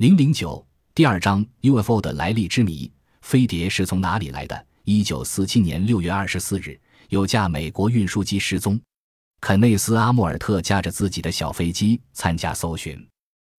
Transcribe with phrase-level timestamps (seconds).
[0.00, 4.66] 零零九第二章 UFO 的来历之谜：飞碟是从哪里来的？
[4.84, 6.80] 一九四七年六月二十四日，
[7.10, 8.80] 有架美国运输机失踪。
[9.42, 13.06] 肯内斯·阿莫尔特驾着自己的小飞机参加搜寻，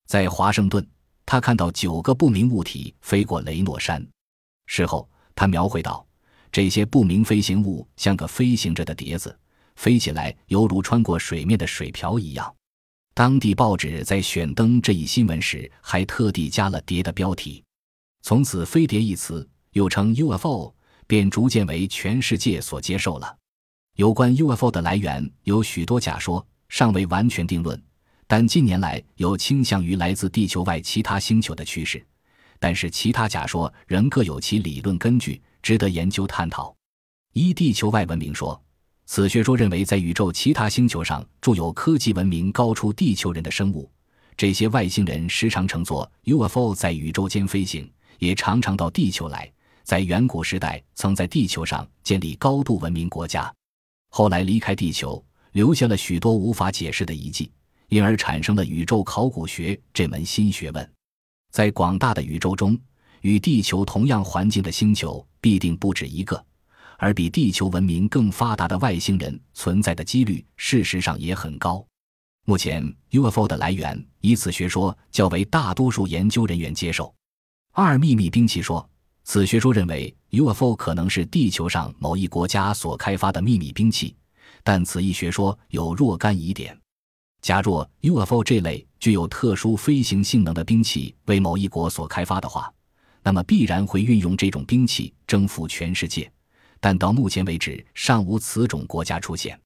[0.08, 0.84] 在华盛顿，
[1.28, 4.04] 他看到九个不明物体飞过雷诺山。
[4.66, 6.04] 事后，他描绘道
[6.52, 9.40] ：“这些不明飞行物像个飞行着的碟子，
[9.76, 12.52] 飞起来犹如穿过水面的水瓢一样。”
[13.22, 17.64] 当地报纸在选登这一新闻时，还特地加了“碟”的标题。
[18.24, 20.74] 从此，“飞碟”一词又称 UFO，
[21.06, 23.38] 便逐渐为全世界所接受了。
[23.96, 27.80] 有关 UFO 的来源有许多假说，尚未完全定论。
[28.26, 32.04] 但近年来有倾向于来自地球外其他星球的趋势。
[32.58, 36.76] 但是其他假说仍各有其理论根据，值得研究探讨。
[37.34, 38.60] 一地球外文明说，
[39.14, 43.92] 此学说认为在宇宙其他星球上住有科技文明高出地球人的生物。
[44.38, 49.52] 这些外星人时常乘坐 UFO 在宇宙间飞行，也常常到地球来。
[49.84, 53.54] 在远古时代，曾在地球上建立高度文明国家。
[54.12, 57.52] 后来离开地球，留下了许多无法解释的遗迹，
[57.90, 60.90] 因而产生了宇宙考古学这门新学问。
[61.52, 62.80] 在广大的宇宙中，
[63.20, 66.42] 与地球同样环境的星球必定不止一个，
[67.02, 71.84] 而比地球文明更发达的外星人存在的几率，事实上也很高。
[72.46, 77.12] 目前，UFO 的来源以此学说较为大多数研究人员接受。
[77.72, 78.88] 二秘密兵器说。
[79.24, 84.16] 此学说认为，UFO 可能是地球上某一国家所开发的秘密兵器，
[84.64, 86.78] 但此一学说有若干疑点。
[87.42, 92.72] 假若 UFO 这类具有特殊飞行性能的兵器为某一国所开发的话，
[93.24, 96.32] 那么必然会运用这种兵器征服全世界。
[96.82, 99.58] 但到目前为止，尚无此种国家出现。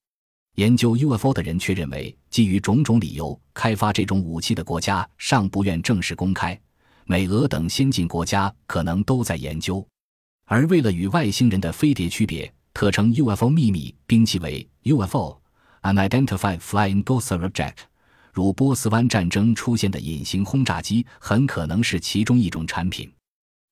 [0.56, 6.58] 研究 UFO 的人却认为，基于种种理由，开发这种武器的国家尚不愿正式公开。
[7.06, 9.86] 美俄等先进国家可能都在研究，
[10.46, 17.78] 而为了与外星人的飞碟区别，特称 UFO 秘密兵器为 UFO（Unidentified Flying Ghost Object）。
[18.34, 23.10] 如波斯湾战争出现的隐形轰炸机，很可能是其中一种产品。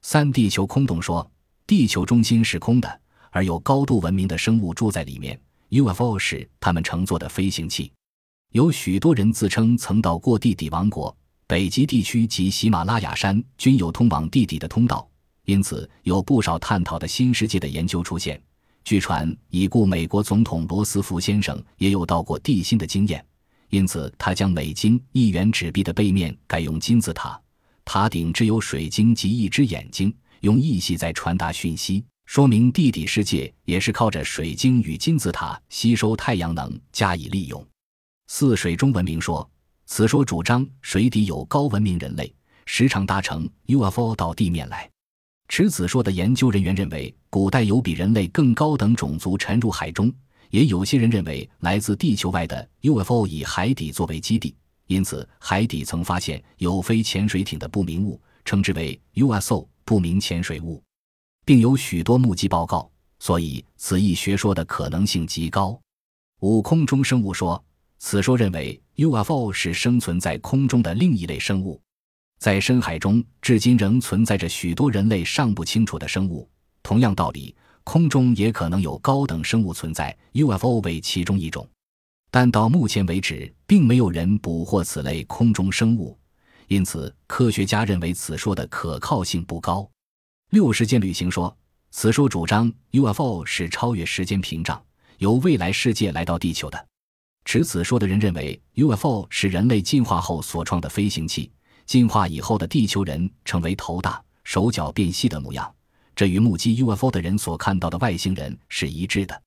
[0.02, 1.30] 三地球空洞说，
[1.66, 3.02] 地球中心是空的，
[3.34, 5.38] 而有高度文明的生物住在里面。
[5.70, 7.92] UFO 是他们乘坐的飞行器。
[8.52, 11.14] 有许多人自称曾到过地底王国。
[11.46, 15.08] 北极地区及喜马拉雅山均有通往地底的通道，
[15.46, 18.42] 因此有不少探讨的新世界的研究出现。
[18.86, 23.24] 据传，已故美国总统罗斯福先生也有到过地心的经验，
[23.70, 27.40] 因此他将美金一元纸币的背面改用金字塔，
[27.84, 37.66] 塔顶只有水晶及一只眼睛，用意系在传达讯息，说明地底世界也是靠着水晶与金字塔吸收太阳能加以利用。
[38.28, 39.50] 四水中文明说。
[39.86, 42.34] 此说主张水底有高文明人类，
[42.66, 44.90] 时常搭乘 UFO 到地面来。
[45.50, 50.12] 持此说的研究人员认为，古代有比人类更高等种族沉入海中。
[50.50, 54.56] 也有些人认为，来自地球外的 UFO 以海底作为基地，
[54.88, 60.82] 因此海底曾发现有非潜水艇的不明物，称之为 USO 不明潜水物，
[61.46, 62.90] 并有许多目击报告。
[63.20, 65.80] 所以，此一学说的可能性极高。
[66.42, 67.64] 五空中生物说。
[68.06, 71.80] 此说认为，UFO 是生存在空中的另一类生物，
[72.38, 76.46] 在深海中至今仍存在着许多人类尚不清楚的生物。
[76.84, 77.56] 同样道理，
[77.86, 81.66] 空中也可能有高等生物存在，UFO 为其中一种。
[82.30, 86.20] 但到目前为止，并没有人捕获此类空中生物，
[86.68, 89.90] 因此科学家认为此说的可靠性不高。
[90.54, 91.58] 六时间旅行说，
[91.90, 94.80] 此说主张 UFO 是超越时间屏障，
[95.18, 96.88] 由未来世界来到地球的。
[97.44, 101.52] 持此说的人认为，UFO 是人类进化后所创的飞行器。
[101.88, 105.74] 进化以后的地球人成为头大、手脚变细的模样，
[106.16, 109.42] 这与目击 UFO 的人所看到的外星人是一致的。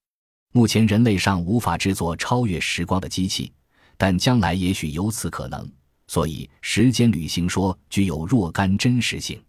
[0.53, 3.53] 目前人类尚无法制作超越时光的机器，
[3.97, 5.71] 但将来也许有此可能。
[6.09, 9.41] 所以，时间旅行说具有若干真实性。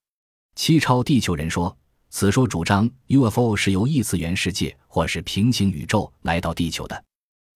[0.58, 1.78] 七超地球人说，
[2.10, 7.04] 此说主张 UFO 是由异次元世界或是平行宇宙来到地球的。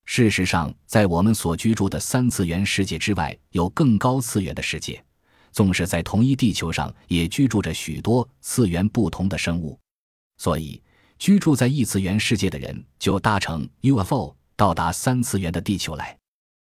[0.06, 5.04] 事实上，在我们所居住的三次元世界之外，有更高次元的世界。
[5.52, 9.78] 纵使在同一地球上，也居住着许多次元不同的生物。
[10.38, 10.80] 所以，
[11.18, 16.16] 居住在异次元世界的人就搭乘 UFO 到达三次元的地球来。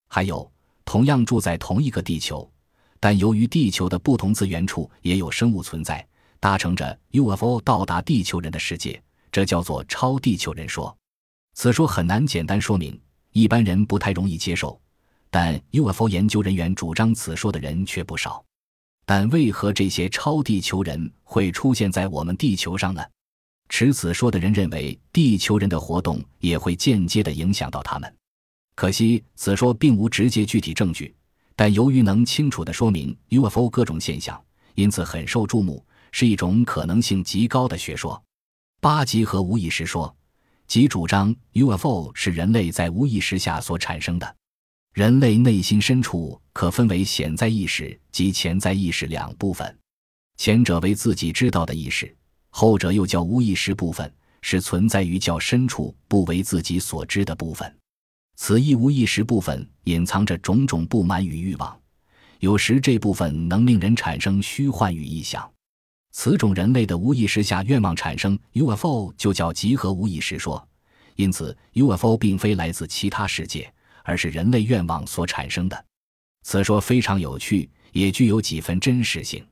[0.09, 0.51] 还有，
[0.83, 2.51] 同样住在同一个地球，
[2.99, 6.05] 但由于地球的不同次元处也有生物存在，
[6.45, 9.01] 搭乘着 UFO 到达地球人的世界，
[9.31, 10.95] 这叫做超地球人说。
[11.55, 13.01] 此说很难简单说明。
[13.31, 14.79] 一般人不太容易接受，
[15.31, 18.45] 但 UFO 研究人员主张此说的人却不少。
[19.07, 23.03] 但为何这些超地球人会出现在我们地球上呢？
[23.69, 28.15] 持此说的人认为，地球人的活动也会间接地影响到他们。
[28.75, 31.15] 可惜，此说并无直接具体证据，
[31.55, 34.39] 但由于能清楚地说明 UFO 各种现象，
[34.75, 35.83] 因此很受注目，
[36.17, 38.23] 是一种可能性极高的学说。
[38.79, 40.15] 八集合无意识说，
[40.65, 44.35] 即主张 UFO 是人类在无意识下所产生的。
[44.93, 49.77] 人类内心深处可分为显在意识及潜在意识两部分，
[50.37, 52.15] 前者为自己知道的意识，
[52.49, 54.09] 后者又叫无意识部分，
[54.41, 57.77] 是存在于较深处不为自己所知的部分。
[58.37, 61.77] 此一无意识部分隐藏着种种不满与欲望，
[62.39, 65.51] 有时这部分能令人产生虚幻与臆想。
[66.17, 70.65] 此种人类的无意识下愿望产生 UFO，就叫集合无意识说。
[71.17, 73.69] 因此，UFO 并非来自其他世界，
[74.01, 75.85] 而是人类愿望所产生的。
[76.43, 79.45] 此说非常有趣，也具有几分真实性。